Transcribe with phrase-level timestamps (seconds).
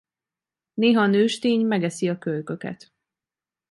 [0.73, 2.93] Néha a nőstény megeszi a kölyköket.